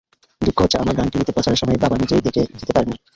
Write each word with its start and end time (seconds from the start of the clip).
দুঃখ 0.41 0.57
হচ্ছে, 0.61 0.77
আমার 0.77 0.95
গান 0.95 1.07
টিভিতে 1.11 1.35
প্রচারের 1.35 1.59
সময় 1.61 1.81
বাবা 1.83 1.95
নিজে 1.97 2.15
দেখে 2.27 2.41
যেতে 2.59 2.73
পারেননি। 2.73 2.97